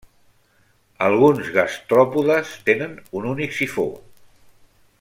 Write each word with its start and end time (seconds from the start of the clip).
Alguns 1.07 1.51
gastròpodes 1.57 2.55
tenen 2.71 2.95
un 3.21 3.29
únic 3.33 3.55
sifó. 3.59 3.87